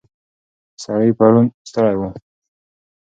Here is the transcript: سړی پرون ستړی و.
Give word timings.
سړی 0.83 1.09
پرون 1.17 1.45
ستړی 1.69 1.95
و. 1.99 2.01